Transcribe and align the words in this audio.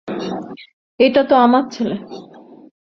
এইতো 0.99 1.35
আমার 1.37 1.63
ছেলে। 1.71 1.95